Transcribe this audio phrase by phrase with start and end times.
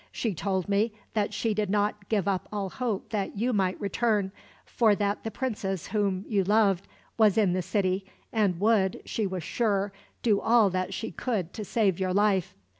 [0.11, 4.31] She told me that she did not give up all hope that you might return;
[4.65, 6.87] for that the princess whom you loved
[7.19, 9.93] was in the city, and would, she was sure,
[10.23, 12.55] do all that she could to save your life."